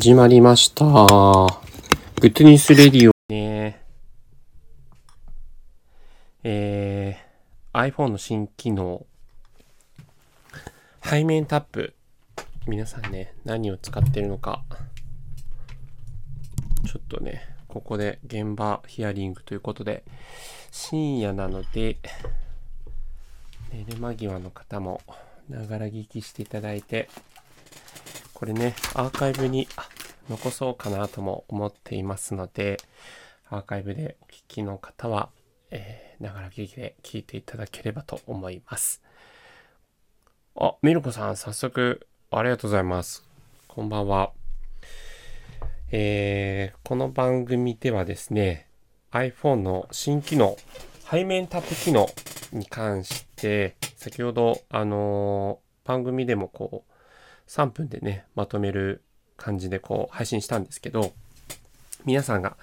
[0.00, 0.82] 始まりました。
[0.82, 3.82] Good News Radio ね。
[6.42, 9.04] えー、iPhone の新機能、
[11.04, 11.92] 背面タップ。
[12.66, 14.62] 皆さんね、何を使ってるのか。
[16.86, 20.02] ちょっとね、ここで現場ヒアリングということで、
[20.70, 21.98] 深夜なので、
[23.70, 25.02] 寝る間際の方も、
[25.50, 27.10] ながら聞きしていただいて、
[28.40, 29.68] これね、アーカイブに
[30.30, 32.78] 残そうかなとも思っていますので、
[33.50, 35.28] アーカイブでお聞きの方は、
[35.70, 39.02] えー、ながら聞きで聞いていただければと思います。
[40.56, 43.24] あ、ミルコさん、早速、ありがとうございます。
[43.68, 44.32] こんばんは。
[45.92, 48.68] えー、この番組ではですね、
[49.12, 50.56] iPhone の新機能、
[51.10, 52.08] 背面タップ機能
[52.54, 56.89] に関して、先ほど、あのー、番組でもこう、
[57.50, 59.02] 3分でね、まとめる
[59.36, 61.12] 感じでこう配信したんですけど、
[62.04, 62.56] 皆さんが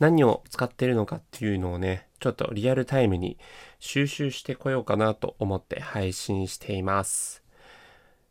[0.00, 3.38] 何を使ってるのかっていうのをね、ちょっとリアルタイムに
[3.80, 7.42] 収集してこようかなと思って配信しています。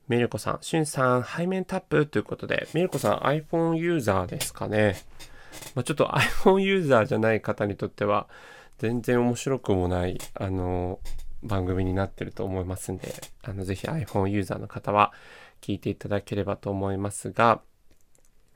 [0.08, 4.98] メルコさん、シュンさん、背面タップということで、メルコさん iPhone ユーザーですかね。
[5.74, 8.28] まあ、ちょっと iPhone ユーザーじゃない方にとっては、
[8.78, 11.00] 全然面白くもない、あの、
[11.44, 13.14] 番組になってると思いますんで、
[13.44, 15.14] あの、ぜひ iPhone ユーザーの方は
[15.62, 17.62] 聞いていただければと思いますが、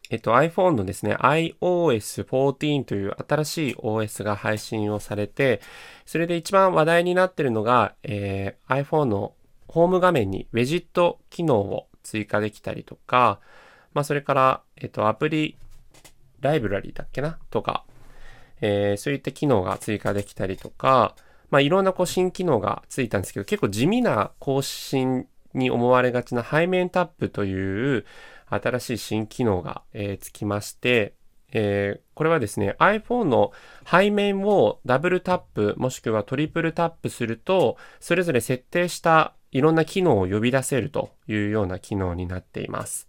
[0.10, 5.60] えっと iPhone のですね、iOS14 という新しい OS が配信をされて、
[6.06, 9.34] それで一番話題になってるのが、えー、iPhone の
[9.68, 13.40] ホーム画面にウェジット機能を追加できたりとか、
[13.94, 15.58] まあそれから、えっとアプリ
[16.40, 17.38] ライブラリーだっけな？
[17.50, 17.84] とか、
[18.62, 21.16] えー、そういった機能が追加できたりとか、
[21.50, 28.06] まあいろんなこう新機能がついたんですけど、結構地味な更新に思われがちな背面タップという
[28.50, 31.14] 新しい新機能が、えー、つきまして、
[31.52, 33.52] えー、これはですね、iPhone の
[33.90, 43.08] 背面をダブルタップもしくはトリプルタップすると、それぞれ設定したいろんな機能を呼び出せるというような機能になっています。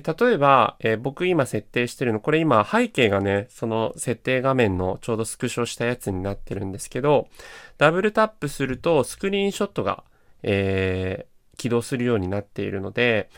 [0.00, 7.28] で、例えば、えー、僕今設定してるの、これ今背景がね、その設定画面のちょうどスクショしたやつになってるんですけど、
[7.78, 10.04] ダブルタップするとスクリーンショットが、
[10.42, 13.30] えー、起動するようになっているので、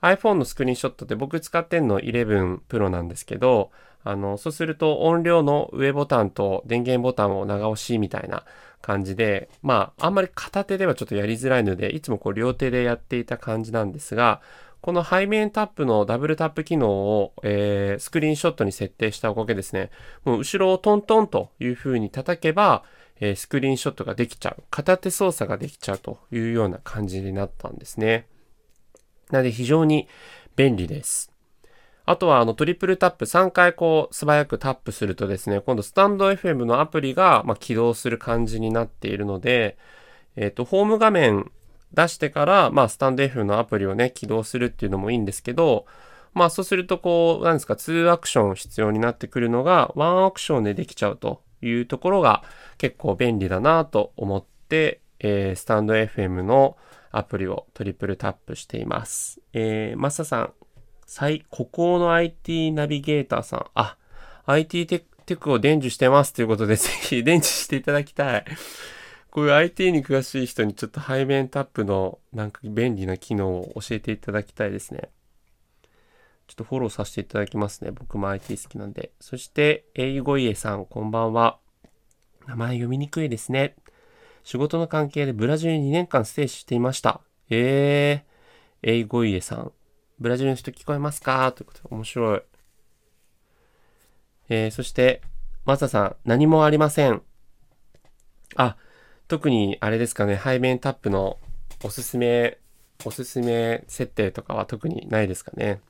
[0.00, 3.72] iPhone のスクリーンショットって僕使ってんの11 Pro なんですけど、
[4.04, 8.44] あの、そうすると音量の上ボタンと電源ボタンを長押しみたいな
[8.80, 14.40] 感じで、まあ、あんまり片手ではちょっとやりづらいので、いつもこう両手でやっていた感じなんですが、
[14.80, 19.90] この背面タップのダブルタップ機能を、えー、スクリーンショットに設定したおかげですね、
[20.24, 22.84] もう後ろをトントンという風に叩けば、
[23.20, 24.62] えー、スクリーンショットができちゃう。
[24.70, 28.26] 片手操作ができちゃうというような感じになったんですね。
[29.30, 30.08] なので非常に
[30.54, 31.32] 便利です。
[32.04, 39.76] あとはあのトリプルタップ3回こう素早くタップするとですね、今度スタンド FM のアプリがま起動する感じになっているので、
[40.36, 41.50] えっ、ー、と、ホーム画面
[41.96, 45.86] 出してから、まあ、スタンド F のアプリをね、起動するっていうのもいいんですけど、
[46.34, 52.44] まあ、そうするとこう、なんですか、2アクション必要になってくるのが、1アクションでできちゃうというところが
[52.76, 56.76] 結構便利だなと思って、えー、スタンド FM の
[57.10, 59.40] アプリをトリプルタップしています。
[59.54, 60.52] えー、マサさん、
[61.06, 63.96] 最、孤高の IT ナビゲーターさん、あ、
[64.44, 68.44] IT テテクを伝授してますということで、ぜひ伝授していただきたい。
[69.36, 75.10] こういう IT に詳しい人にちょっと背面タップのなんか便利な機能を教えていただきたいですね。
[76.46, 77.90] ちょっとフォローさせていただきますね。
[77.90, 79.10] 僕も IT 好きなんで。
[79.20, 81.58] そして、英語家さん、こんばんは。
[82.46, 83.76] 名前読みにくいですね。
[84.42, 87.20] 仕事の関係でブラジルに2年間ステイしていました。
[87.50, 89.72] えー、英語家さん。
[90.18, 91.52] ブラジルの人聞こえますか？
[91.52, 92.42] ということで、面白い。
[94.48, 95.20] えー、そして、
[95.66, 97.20] マサさん、何もありません。
[98.56, 98.78] あ、
[99.28, 101.38] 特にあれですかね、背面タップの
[101.82, 102.58] おすすめ、
[103.04, 105.80] おすすめ設定とかは特にないですかね。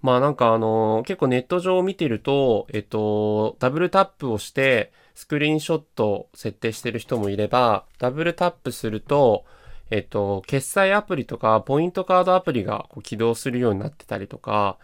[0.00, 9.44] まあなんかあの、結構ネット上を見てると、えっと、ダブルタップをしてスクリーンショットを設定してる人もいれば、ダブルタップすると、
[9.90, 14.78] えっと、決済アプリとかポイントカードアプリがこう起動するようになってたりとか、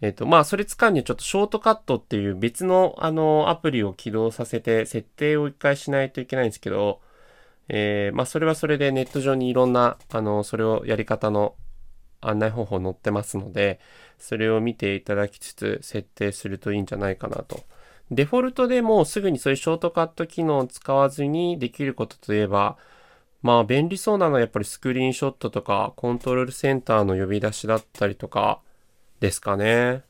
[0.00, 7.00] えっと、まあ、それ使うにはちょっとショートカットっていう別のあのアプリを起動させて設定を一回しないといけないんですけど、
[7.68, 11.54] えー、まあ、それはそれでネット上にいろんな、あの、それをやり方の
[12.20, 13.80] 案内方法載ってますので、
[14.18, 17.60] それを見ていただきつつ設定するといいんじゃないかなと。
[18.10, 22.76] デフォルトでもすぐにそういうショートカット機能を使わずにできることといえば、
[23.42, 28.60] まあ便利そうなのはやっぱりスクリーンショットとかコントロールセンターの呼び出しだったりとか、
[29.20, 30.02] ですかね。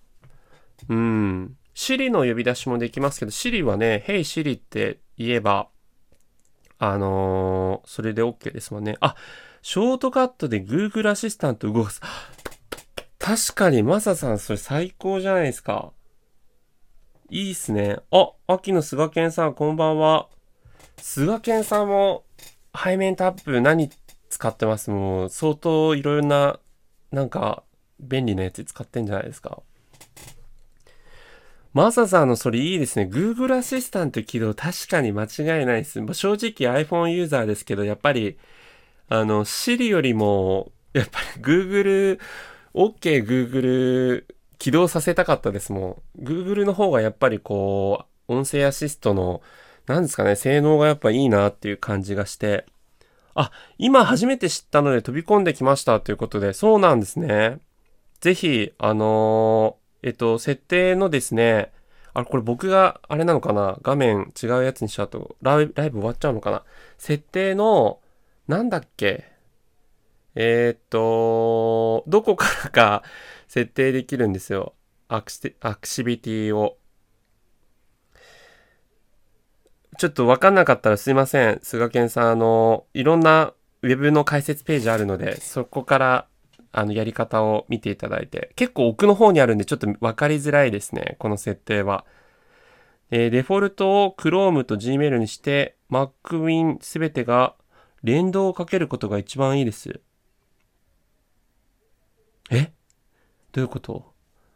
[0.89, 1.57] うん。
[1.75, 5.69] Siri の呼び出しもできますけど、Siri はね、Hey Siri って言えば、
[6.79, 8.97] あのー、それで OK ですもんね。
[9.01, 9.15] あ、
[9.62, 12.01] ショートカットで Google アシスタント動かす。
[13.19, 15.93] 確かに、マサさん、それ最高じゃないですか。
[17.29, 17.99] いいっすね。
[18.11, 20.29] あ、秋の菅健さん、こんばんは。
[20.97, 22.25] 菅健さんも、
[22.75, 23.91] 背面タップ何
[24.31, 24.91] 使ってます？
[24.91, 26.59] もう、相当いろいろな、
[27.12, 27.62] なんか、
[28.00, 29.62] 便利なやつ使ってんじゃないですか。
[31.73, 33.08] マサさんのそれいいですね。
[33.11, 36.00] Google アシスタント起動確かに間違いないです。
[36.00, 38.38] まあ、正直 iPhone ユーザーですけど、やっぱり、
[39.08, 42.19] あの、Siri よりも、やっぱり Google、
[42.75, 44.25] OK Google
[44.58, 46.25] 起動させたかったですもん。
[46.25, 49.41] Google の方がやっぱりこう、音声アシストの、
[49.87, 52.67] なんですかね、性能がやっぱいいなっていう感じがして、
[53.35, 57.61] あ、今初めて知ったので飛び込んできましたということで、そうなんですね。
[58.21, 61.73] ぜひ、あのー、えっと、設定のですね、
[62.13, 63.79] あ、これ僕が、あれなのかな？
[63.83, 66.65] 画面違うやつにしちゃうとライブ、ライブ終わっちゃうのかな？
[66.99, 68.01] 設定の、
[68.49, 69.31] なんだっけ？
[70.35, 73.03] えー、っと、どこからか
[73.49, 74.75] 設定できるんですよ。
[75.09, 76.77] アクシアクシビティを。
[79.99, 81.61] ちょっとわかんなかったらすいません。
[81.63, 83.53] 菅健さん、あの、いろんな
[83.83, 86.27] ウェブの解説ページあるので、そこから
[86.73, 92.05] あのやり方を見ていただいて、結構奥の方にあるんでちょっと分かりづらいですね、この設定は。
[93.11, 97.55] えー、デフォルトを Chrome と Gmail にして、MacWin すべてが
[98.05, 100.01] 連動をかけることが一番いいです。
[102.51, 102.73] え？
[103.53, 104.13] どういうこと？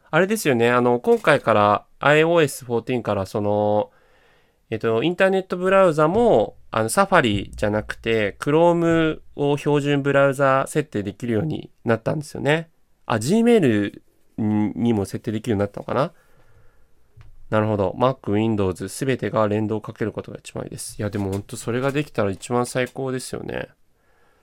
[0.09, 3.91] あれですよね、あの、今回から iOS14 からその、
[4.69, 12.69] えっと、インターネットブラウザも、あの、サファリじゃなくて、Chrome を標準ブラウザ設定できるようになったんですよね。
[13.05, 14.01] あ、Gmail
[14.37, 16.11] にも設定できるようになったのかな？
[17.51, 17.95] なるほど。
[17.97, 20.97] Mac、Windows すべてが連動をかけることが一番いいです。
[20.97, 23.69] いや、でも本当それができたら一番最高ですよね。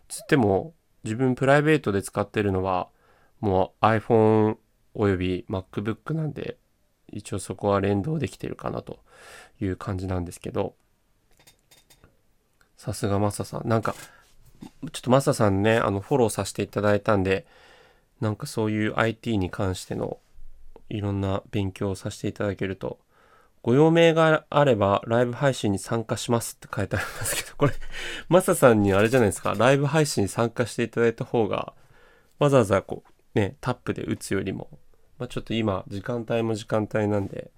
[0.09, 0.73] つっても、
[1.03, 2.89] 自分プライベートで使ってるのは、
[3.41, 4.57] もう iPhone
[4.95, 6.59] および MacBook なんで、
[7.09, 9.01] 一応そこは連動できてるかなと
[9.65, 10.75] いう感じなんですけど、
[12.77, 13.69] さすがマサさん。
[13.69, 13.95] なんか、
[14.93, 17.47] ちょっとマサさんね、あの、フォローさせていただいたんで、
[18.21, 20.19] なんかそういう IT に関しての
[20.89, 22.99] いろんな勉強をさせていただけると、
[23.63, 27.73] ご用命があればライブ配信に参加しますって書いてありますけど、これ、
[28.29, 31.73] マサさんにあれじゃないですか、ライブ配信に参加していただいた方が、
[32.39, 34.69] わざわざこう、ね、タップで打つよりも、
[35.19, 37.53] まあ、ちょっと今、時間帯も時間帯なんで、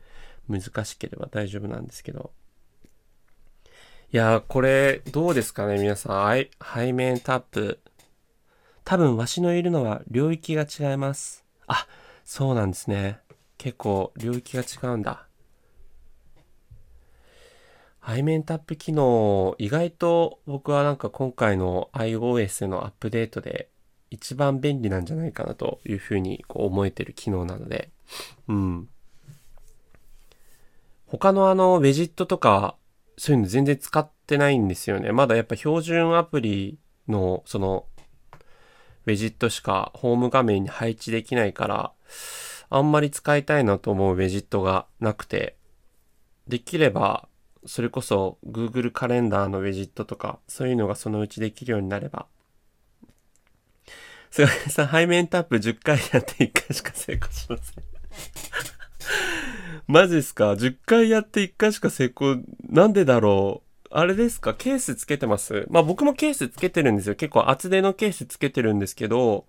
[0.49, 2.33] 難しければ大丈夫なんですけど、
[4.13, 6.47] いやこれ、どうですかね、皆さん。
[6.75, 7.81] 背面タップ。
[8.85, 11.45] 多分、わしのいるのは領域が違います。
[11.67, 11.89] あ、
[12.25, 13.19] そうなんですね。
[13.59, 15.27] 結構、領域が違うんだ。
[18.07, 23.69] 背面タップ機能、意外と僕はなんか今回の iOS のアップデートで
[24.11, 27.91] 一番便利なんじゃないかなというふうにこう思えてる機能なので、
[28.47, 28.89] うん。
[31.19, 32.77] 他のあの、ウェジットとか
[33.17, 35.13] そういうの全然使ってないんですよね。
[35.13, 36.79] まだやっぱ標準アプリ
[37.09, 37.87] のその
[39.07, 41.93] ウェジットしかホーム画面に配置できないから、
[42.71, 45.57] あんまり使いたいなと思うウェジットがなくて、
[46.49, 47.29] できれば、
[47.67, 52.27] それこそ Google カレンダーのウェジットとか、そういうのがそのうちできるようになれば。
[54.31, 57.85] 菅井さん、背面タップ10回やって1回しか成功しません
[59.87, 62.39] マジっすか ?10 回やって1回しか成功、
[62.69, 63.89] なんでだろう？
[63.91, 64.55] あれですか？
[64.55, 65.67] ケースつけてます？
[65.69, 67.15] まあ僕もケースつけてるんですよ。
[67.15, 69.47] 結構厚手のケースつけてるんですけど、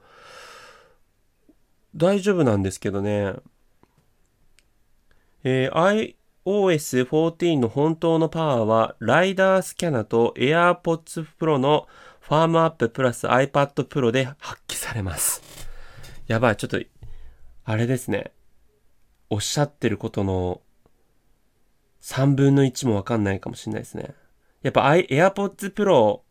[1.96, 3.34] 大丈夫なんですけどね。
[5.44, 6.16] えー、
[6.46, 11.88] iOS14 の本当のパワーは、ライダースキャナと AirPods Pro の
[12.20, 15.42] ファームアッププラス iPad Pro で発揮されます。
[16.28, 16.80] やばい、ちょっと、
[17.64, 18.32] あれですね。
[19.30, 20.62] おっしゃってることの
[22.02, 24.14] 3分の1もわかんないかもしれないですね。
[24.62, 26.22] やっぱ AirPods Pro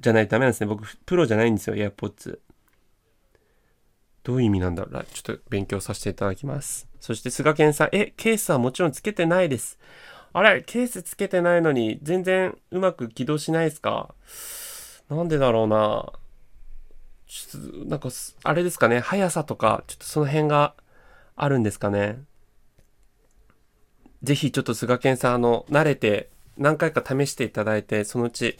[0.00, 0.66] じゃないとダメなんですね。
[0.66, 2.38] 僕、プロじゃないんですよ、AirPods。
[4.22, 6.88] どういう意味なんだろうなちょっと勉強させていただきます。
[6.98, 9.78] そして、菅健さん、え、ケースはもちろんつけてないです。
[10.32, 14.14] あれ、ケースつけてないのに、全然うまく起動しないですか
[15.08, 16.12] なんでだろうな
[17.26, 18.08] ちょっと、なんか、
[18.42, 20.74] あれですかね、速さとか、ちょっとその辺が
[21.42, 22.22] あるんですかね。
[24.22, 28.58] ぜひちょっと菅健さん、あの、慣れて何回か試していただいて、そのうち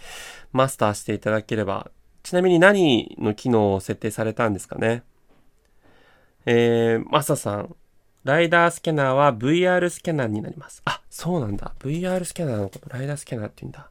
[0.52, 1.90] マスターしていただければ。
[2.22, 5.02] ちなみに何の機能を設定されたんですかね
[6.44, 7.76] えー、マサさん。
[8.24, 10.82] ライダースキャナーは VR スキャナーになります。
[10.84, 11.74] あ、そうなんだ。
[11.80, 13.90] VR スキャナーのことライダースキャナーって言うんだ。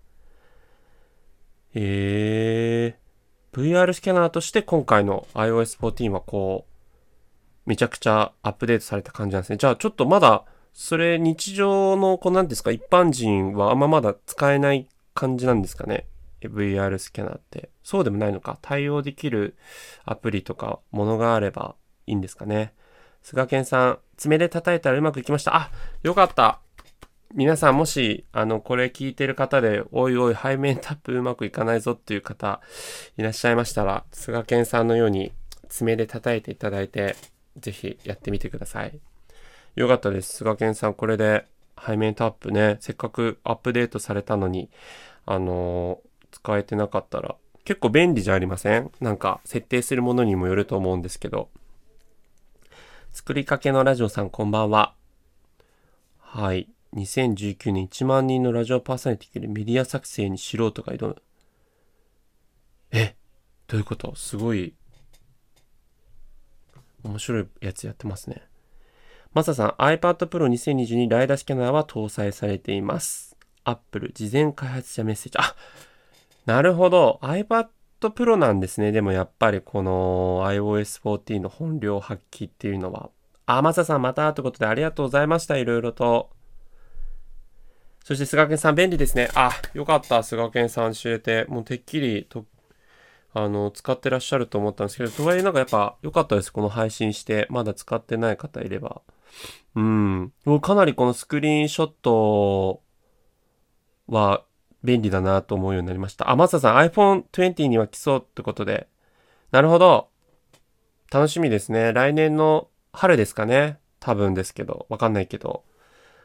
[1.75, 6.68] えー、VR スキャナーとして今回の iOS14 はこう、
[7.69, 9.57] めちゃくちゃアップデートされた感じなんですね。
[9.57, 16.07] じゃあちょっとまだ、それ日常の、こうなんですか、一般人はあんままだ使えない感じなんですかね。
[16.41, 17.69] VR スキャナーって。
[17.83, 18.57] そうでもないのか。
[18.63, 19.55] 対応できる
[20.03, 21.75] アプリとかものがあれば
[22.07, 22.73] いいんですかね。
[23.21, 25.55] 菅健さん、爪で叩いたらうまくいきました。
[25.55, 25.69] あ、
[26.01, 26.61] よかった。
[27.35, 32.61] 皆さんもし、あの、これ聞いてる方で、おいおい、背面タップうまくいかないぞっていう方
[33.15, 35.33] いらっしゃいましたら、菅健さんのように
[35.67, 37.15] 爪で叩いていただいて、
[37.59, 38.99] ぜひやってみてください。
[39.75, 40.37] よかったです。
[40.37, 41.45] 菅健さん、これで
[41.85, 44.69] 背面タップね、せっかくアップデートされたのに、
[45.25, 48.91] あのー、使えてなかったら、結構便利じゃありません？
[48.99, 51.49] なんか、設定するものにもよると思うんですけど。
[53.11, 54.95] 作りかけのラジオさんこんばんは。
[56.19, 56.69] はい。
[56.95, 61.21] 2019年1万人のラジオパーソナリティでメディア作成に素人が挑む。
[62.91, 63.15] え？
[63.67, 64.15] どういうこと？
[64.15, 64.73] すごい、
[67.03, 68.43] 面白いやつやってますね。
[69.33, 73.37] マサさん、iPad Pro 2022ライダースキャナーは搭載されています。
[73.63, 75.37] Apple 事前開発者メッセージ。
[75.37, 75.55] あ
[76.45, 77.19] なるほど。
[77.21, 77.67] iPad
[78.01, 78.91] Pro なんですね。
[78.91, 83.11] でもやっぱりこの iOS14 の本領発揮っていうのは。
[83.45, 85.57] あ、マサさんまたということでありがとうございました。
[85.57, 86.31] いろいろと。
[88.03, 89.29] そして菅健さん便利ですね。
[89.35, 90.23] あ、よかった。
[90.23, 91.45] 菅健さん教えて。
[91.49, 92.45] もうてっきりと、
[93.33, 96.51] あの、使ってらっしゃると思ったんですけど、とはいえなんかやっぱ良かったです。
[96.51, 97.47] この配信して。
[97.49, 99.01] まだ使ってない方いれば。
[99.75, 100.33] うん。
[100.61, 102.81] かなりこのスクリーンショット
[104.07, 104.43] は
[104.83, 106.29] 便利だなと思うようになりました。
[106.29, 108.87] あ、マサさん iPhone 20には来そうってことで。
[109.51, 110.09] なるほど。
[111.11, 111.93] 楽しみですね。
[111.93, 113.79] 来年の春ですかね。
[113.99, 114.87] 多分ですけど。
[114.89, 115.63] わかんないけど。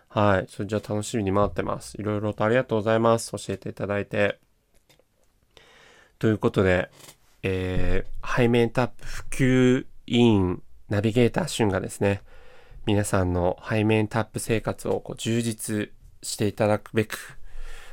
[0.08, 0.46] はい。
[0.48, 2.00] それじゃあ楽しみに待ってます。
[2.00, 3.32] いろいろとありがとうございます。
[3.32, 4.38] 教えていただいて。
[6.24, 6.88] ということで、
[7.42, 12.22] えー、背面タップ普及委員ナビゲーター春がですね、
[12.86, 15.90] 皆さんの背面タップ生活をこう充実
[16.22, 17.36] していただくべく、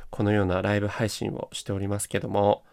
[0.08, 2.64] このようなライブ配信をしておりますけども、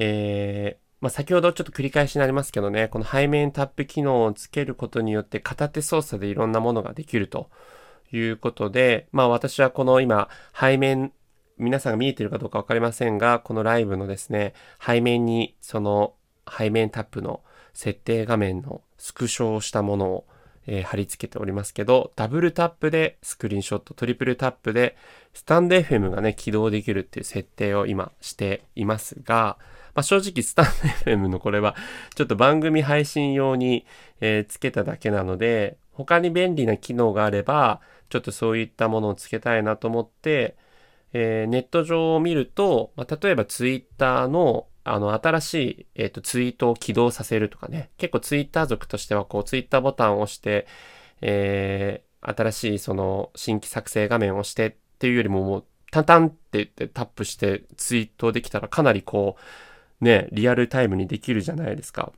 [0.00, 7.50] えー、まあ、先ほどちょっと繰り返しになりますけどね、この背面タップ機能をつけることによって片手操作でいろんなものができると
[8.10, 10.28] いうことで、まあ私はこの今
[10.60, 11.12] 背面、
[11.58, 14.54] 皆さんが見えてるかどうかわかりませんが、このライブのですね、
[14.84, 16.14] 背面にその
[16.48, 17.40] 背面タップの
[17.72, 20.24] 設定画面のスクショをしたものを
[20.66, 24.96] えー、貼り付けておりますけど、ダブルタップでスクリーンショット、トリプルタップで
[25.34, 29.58] スタンド FM がね、起動できるっていう設定を今していますが、
[29.94, 30.66] まあ、正直スタン
[31.04, 31.76] ド FM のこれは
[32.14, 33.84] ちょっと番組配信用に、
[34.20, 40.56] えー、つけただけなので、他に便利な機能があれば、ちょっとそういったものをつけたいなと思って、
[41.12, 47.90] えー、ネット上を見ると、まあ、例えば Twitter のあの、新しい、えっ、ー、と、ツイートを起動させるとかね。
[47.98, 50.66] 結構ツイッター族としては、こう、ツイッターボタンを押して、
[51.20, 59.36] えー、新しい、その、新規作成画面を押してっていうよりも、もう、タンタンって言ってタップしてツイートできたら、かなりこ
[60.00, 62.12] う、ね、リアルタイムにできるじゃないですか。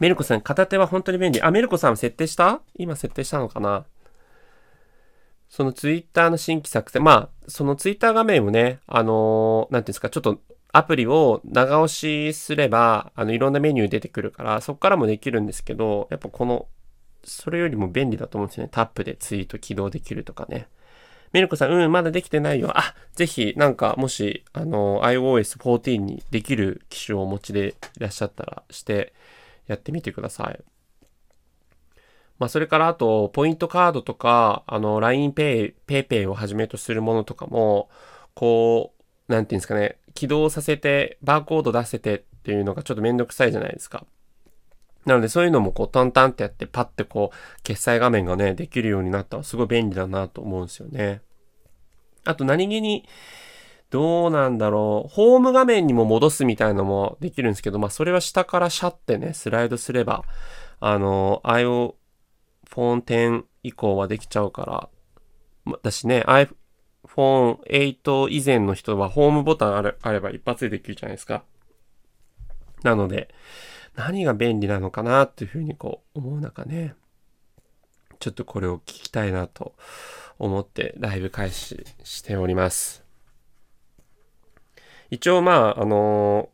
[0.00, 1.40] メルコさん、片手は本当に便利。
[1.40, 2.62] あ、メルコさん設定した？
[2.74, 3.84] 今設定したのかな？
[5.50, 10.38] そのツイッターの新規作成、まあ、そのツイッター画面をね、あのー、なんていうんですか、ちょっと
[10.72, 16.68] アプリを長押しすれば、あの、いろんなメニュー出てくるから、そこからもできるんですけど、やっぱこの、
[17.24, 18.70] それよりも便利だと思うんですよね。
[18.72, 20.68] タップでツイート起動できるとかね。
[21.32, 22.70] メルコさん、うん、まだできてないよ。
[22.74, 29.12] あ、ぜひ、なんか、もし、あの、iOS14 にできる機種をお持ちでいらっしゃったら、して
[29.66, 30.60] やってみてください。
[32.40, 37.90] まあ、それからあと、ポイントカードとか、あの、LINEPay、PayPay をはじめとするものとかも、
[38.34, 38.94] こ
[39.28, 44.06] う、なんていうんですかね、起動させて、バーコード出せてっていうのがちょっとめんどくさいじゃないですか。
[45.04, 51.20] なのでそういうのもこうタンタンってやってパッてこう決済画面がね、できるようになったらすごい便利だなと思うんですよね。
[52.24, 53.06] あと何気に、
[53.90, 55.12] どうなんだろう。
[55.12, 60.24] ホーム画面にも戻すみたいなのもできるんですけど、まあそれは下からシャってね、スライドすれば、
[60.78, 61.94] あの、IO
[62.70, 64.88] iPhone 10以降はできちゃうから、
[65.66, 71.44] 私ね、iPhone 8以前の人はホームボタンあれあれば一発でできるじゃないですか。
[72.82, 73.34] なので、
[73.96, 76.94] 何が便利なのかなっていうふうにこう思う中ね、
[78.18, 79.74] ちょっとこれを聞きたいなと
[80.38, 83.04] 思ってライブ開始しております。
[85.10, 86.50] 一応まあ、あの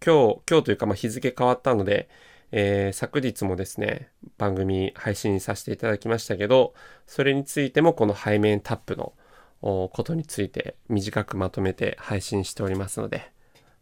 [0.00, 2.08] ー、今日、今日というかまあ日付変わったので、
[2.52, 6.74] えー、昨日もですね、番組配信させていただきましたけど、
[7.06, 9.12] それについてもこの背面タップの
[9.60, 13.30] ことについて短くまとめて配信しておりますので、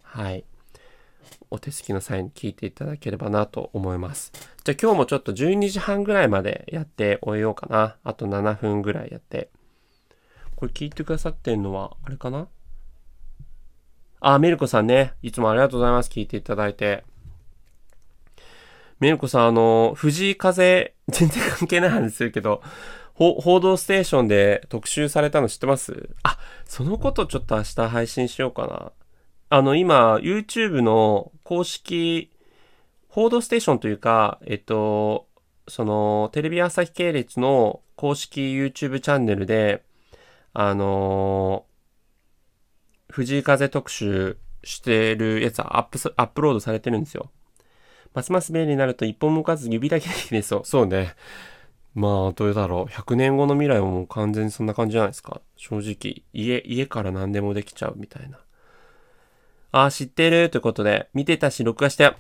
[0.03, 0.45] はい。
[1.51, 4.33] お手すきの際に聞いていただければなと思います。
[4.65, 7.97] じゃあ今日もちょっと12時半ぐらいまでやって終えようかな。
[8.05, 9.51] あと7分ぐらいやって。
[10.57, 12.49] これ聞いてくださってんのは、あれかな？
[14.21, 15.13] あ、メルコさんね。
[15.23, 16.11] いつもありがとうございます。
[16.11, 17.05] 聞いていただいて。
[19.01, 22.63] メルコさん、あの、藤井風、 全然関係ない話するけど、
[23.15, 26.11] 報道ステーションで特集されたの知ってます？
[26.23, 28.93] あ、そのことちょっと明日配信しようかな。
[29.51, 32.31] あの、今、YouTube の公式、
[33.09, 35.27] 報道ステーションというか、えっと、
[35.67, 39.83] その、テレビ朝日系列の公式 YouTube チャンネルで、
[40.53, 47.31] あのー、藤井風特集してるやつはアップ、アップロードされてるんですよ。
[48.15, 50.63] ますます便利になると一本もかず指だけでいいですよ。
[50.65, 51.15] そうね。
[51.95, 52.93] まあ、どうだろう。
[52.93, 55.41] 100年後の未来ももう完全にそんな感じじゃないですか。
[55.57, 56.23] 正直。
[56.33, 58.39] 家、家から何でもできちゃうみたいな。
[59.73, 62.13] ああ、知ってるということで、見てたし、録画して、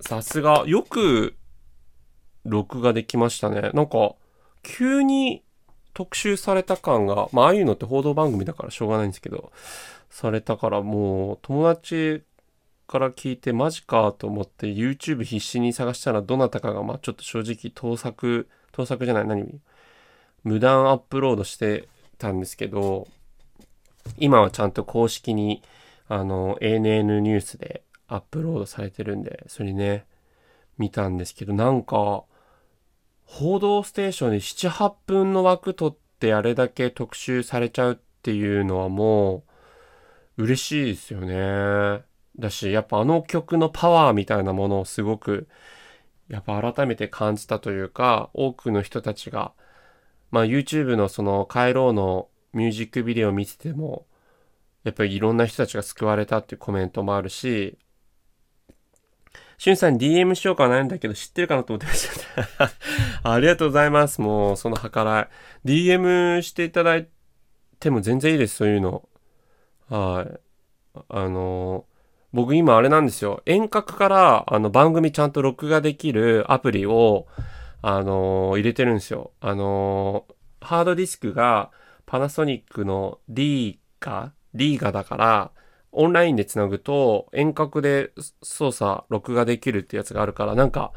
[0.00, 1.36] さすが、よく、
[2.44, 3.70] 録画できましたね。
[3.74, 4.14] なんか、
[4.62, 5.42] 急に
[5.94, 9.52] 特集された感が、まあ、ああいうのって報道番組だからしょうがないんですけど、
[10.10, 12.22] されたからもう、友達
[12.88, 19.60] から聞いてマジかと思って YouTube 必死に探したらどなたかが、まあちょっと正直盗作、盗作じゃない、何？
[20.42, 23.06] 無断アップロードしてたんですけど、
[24.16, 25.62] 今はちゃんと公式に
[26.08, 30.06] あの、ANN ニュースでアップロードされてるんで、それね、
[30.78, 32.24] 見たんですけど、なんか、
[33.26, 39.44] 報道ステーションで7、8分の枠取ってあれだけ特集されちゃうっていうのはも
[40.38, 42.07] う、嬉しいですよね。
[42.38, 45.48] だし、やっぱあの曲のパワーみたいなものをすごく、
[46.28, 49.52] やっぱ改めて感じたというか、多くの人たちが、
[50.30, 54.06] まあ YouTube のその帰ろうのミュージックビデオを見てても、
[54.84, 57.78] やっぱりいろんな人たちが救われたっていうコメントもあるし、
[59.58, 62.08] しゅんさん DM しようか悩んだけど知ってるかなと思ってまし
[62.46, 62.70] た。
[63.32, 64.20] ありがとうございます。
[64.20, 65.28] もうその計ら
[65.64, 65.68] い。
[65.68, 67.08] DM していただい
[67.80, 69.08] ても全然いいです、そういうの。
[69.88, 70.40] はい。
[71.08, 71.84] あの
[72.32, 73.42] 僕今あれなんですよ。
[73.46, 77.26] 遠隔からあの番組ちゃんと録画できるアプリを、
[77.80, 79.32] あの入れてるんですよ。
[79.40, 80.26] あの
[80.60, 81.70] ハードディスクが
[82.06, 85.50] パナソニックの D かリーガだから、
[85.92, 88.12] オンラインでつなぐと遠隔で
[88.42, 90.92] 操作、録画できるってやつがあるから、なんか、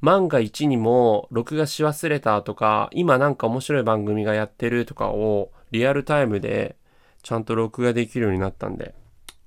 [0.00, 6.76] 万が一にも録画し忘れたとか、今なんか面白い番組がやってるとかをリアルタイムで
[7.22, 8.94] ちゃんと録画できるようになったんで、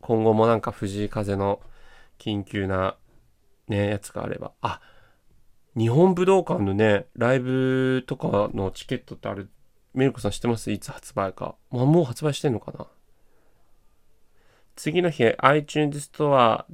[0.01, 1.59] 今後もなんか藤井風の
[2.17, 2.95] 緊急な
[3.67, 4.51] ね、やつがあれば。
[4.61, 4.81] あ、
[5.77, 9.49] 日本武道館のね、ライブとかのチケットってある、
[9.93, 10.71] メルコさん知ってます？
[10.71, 11.55] いつ発売か。
[11.71, 12.87] まあ、もう発売してんのかな？
[14.75, 16.65] 次の日 iTunes ストア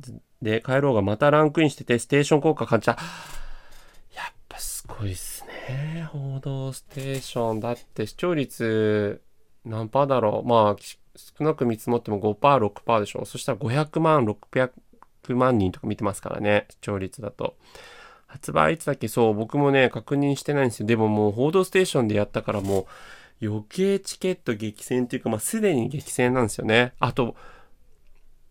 [0.41, 2.91] で帰ろうがまたランクインしててステーション効果感じた。
[4.15, 6.07] やっぱすごいっすね。
[6.11, 7.59] 報道ステーション。
[7.59, 9.21] だって視聴率
[9.65, 10.47] 何パーだろう？
[10.47, 10.81] まあ
[11.15, 13.25] 少なく見積もっても5%、6%でしょ。
[13.25, 14.71] そしたら500万、600
[15.36, 16.65] 万人とか見てますからね。
[16.69, 17.56] 視聴率だと。
[18.28, 19.08] 発売いつだっけ？
[19.08, 20.86] そう、僕もね、確認してないんですよ。
[20.88, 22.88] でももう報道ステーションでやったからも
[23.41, 26.93] う余計チケット激戦っていうか、まあすでに激戦なんですよね。
[26.99, 27.36] あと、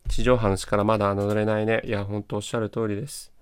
[0.08, 1.82] 地上波の力まだ乗れないね。
[1.84, 3.32] いや、ほんとおっしゃる通りです。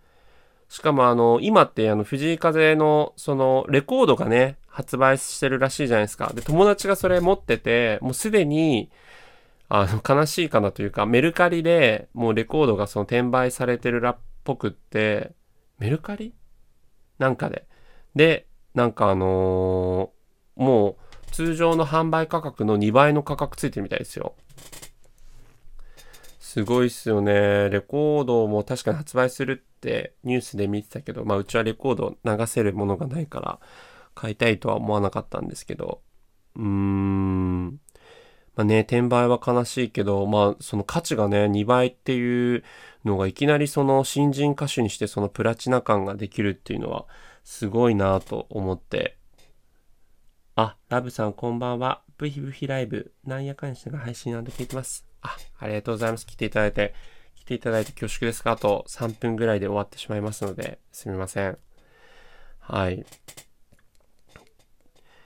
[0.69, 6.33] しかもあの、今ってあの、藤井風のその、レコードがね、発売してるらしいじゃないですか。
[6.35, 8.91] で、友達がそれ持ってて、もうすでに、
[9.75, 15.33] あの、悲しいかなというか、メルカリでもうレコードがその転売されてるらっぽくって、
[15.79, 16.35] メルカリ？
[17.19, 17.67] なんかで。
[18.15, 20.97] で、なんかあのー、もう
[21.31, 24.35] 通常の販売価格の2倍の価格ついてるみたいですよ。
[26.39, 27.71] すごいっすよね。
[27.71, 33.59] レコードも確かに発売するってニュースで見てたけど、まあうちはレコード流せるものがないから
[34.15, 36.03] 買いたいとは思わなかったんですけど、
[36.57, 37.81] うーん。
[38.55, 42.65] まあね、転売は悲しいけど、まあその価値がね、2倍っていう
[43.05, 47.07] のがいきなりその新人歌手にしてそのプラチナ感ができるっていうのは
[47.45, 49.17] すごいなと思って。
[50.55, 52.03] あ、ラブさんこんばんは。
[52.19, 55.07] ブヒブヒライブ、なんやかんやしが配信なんで聞いてます。
[55.23, 56.27] あ、ありがとうございます。
[56.27, 56.95] 来ていただいて、
[57.35, 61.59] 来ていただいて恐縮ですが、あと3分ぐらいで終わってしまいますので、すみません。
[62.59, 63.05] はい。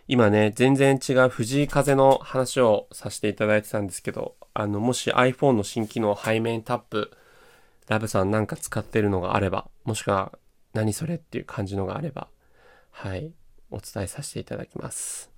[0.09, 7.11] 今ね、全然違う藤井風の話をさせていただいてたんですけど、あの、もし iPhone の新機能背面タップ、
[7.89, 10.33] ラブさんなんか使ってるのがあれば、もしくは
[10.75, 12.29] 何それっていう感じのがあれば、
[12.93, 13.33] はい、
[13.71, 15.31] お伝えさせていただきます。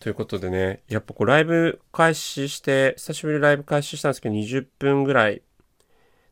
[0.00, 5.42] ということでね、やっぱこうライブ開始して、久しぶりにライブ開始したんですけど、20分ぐらい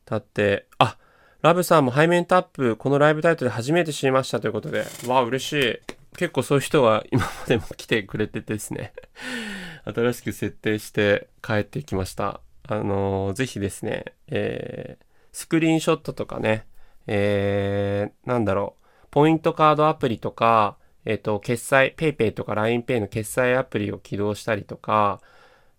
[0.05, 0.97] 経って、あ
[1.41, 5.98] ラブさんも背面タップ、このライブタイトル初めて知りましたということで、わあ、嬉しい。
[6.17, 8.93] 結構そういう人が今までも来てくれててですね
[9.85, 12.41] 新しく設定して帰ってきました。
[12.67, 16.67] あのー、ぜひですね、えー、スクリーンショットとかね、
[17.07, 25.21] えー、なんだろう、ポイントカードアプリとか、えっ、ー、と、決済、PayPay とか LINEPay の決済アプリを起動したりとか、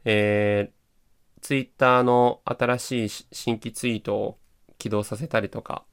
[0.05, 4.39] えー、Twitter の新しい新規ツイートを
[4.79, 5.85] 起動させたりとか、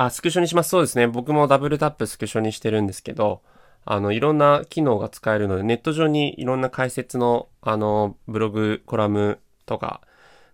[0.00, 0.70] あ、スクショにします。
[0.70, 1.08] そうですね。
[1.08, 3.42] 僕もダブルタップスクショにしてるんですけど、
[3.84, 10.00] あの、いろんな機能が使えるので、ネット上にいろんな解説の、あの、ブログ、コラムとか、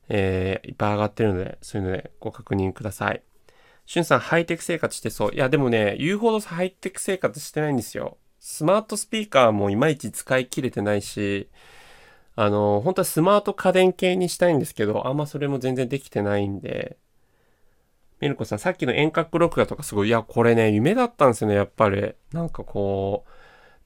[0.08, 3.22] えー、いっぱい上がってるので、そういうのでご確認ください。
[3.84, 5.34] しゅんさん、ハイテク生活してそう。
[5.34, 8.16] いや、でもね、言うほどハイテク生活してないんですよ。
[8.40, 11.50] スマートスピーカーもいまいち使い切れてないし、
[12.34, 16.96] あの、本当はスマート家電系にしたいんですけど、あんまそれも全然できてないんで、
[18.24, 22.14] ミルコさん、さっきの遠隔録画とかすごい、いや、これね、夢だったんですよね、やっぱり。
[22.32, 23.30] なんかこう、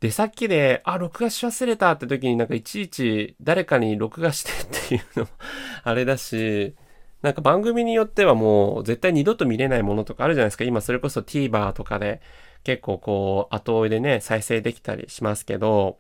[0.00, 5.30] 出先で、あ、録画し忘れたって時になんかいちいち誰かに録画してっていうのも
[5.82, 6.76] あれだし、
[7.20, 10.62] なんか番組によってはもう絶対二度と見れないものとかあるじゃないですか。
[10.62, 12.20] 今それこそ TVer とかで
[12.62, 15.98] 結構こう後追いでね、再生できたりしますけど、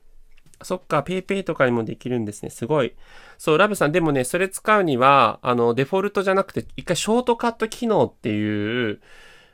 [0.62, 2.50] そっか、PayPay とかにもできるんですね。
[2.50, 2.94] すごい。
[3.38, 9.00] そう、ラブさん、でもね、それ使うには、あの、デフォルトじゃなくて、一回ショートカット機能っていう、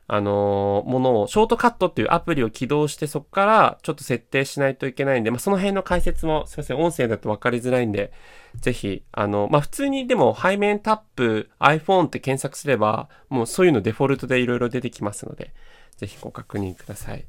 [0.06, 8.12] あのものを、ショートカットっていうアプリを起動して、そこからちょっと設定しないといけないんで、まあ、その辺の解説も、すいません、音声だと分かりづらいんで、
[8.60, 15.54] ぜひ、あの、まあ、普通にでも背面タップ iPhone って検索すれば、もうそういうのデフォルトでいろいろ出てきますので、
[15.96, 17.24] ぜひご確認ください。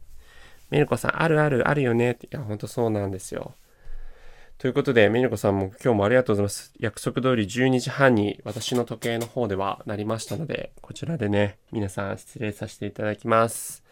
[0.69, 2.27] メルコさん、あるある、あるよねって。
[2.27, 3.53] いや、ほんとそうなんですよ。
[4.57, 6.73] ということで、メニコさんも今日もありがとうございます。
[6.79, 13.83] 約束通り12時半に私の時計の方ではなりましたので、こちらでね、皆さん失礼させていただきます。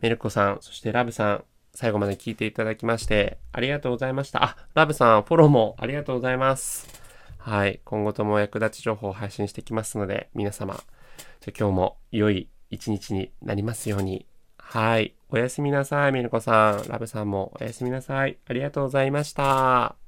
[0.00, 4.42] メルコさん、そしてラブさん、最後まで聞いていただきまして、ありがとうございました。
[4.42, 6.88] あ、ラブさん、フォローもありがとうございます。
[7.36, 7.80] はい。
[7.84, 10.82] 今後とも役立ち情報を配信してきますので、皆様、
[11.40, 14.26] じゃ今日も良い一日になりますように。
[14.58, 15.14] はい。
[15.28, 16.88] おやすみなさい、ミルコさん。
[16.88, 18.38] ラブさんもおやすみなさい。
[18.48, 20.05] ありがとうございました。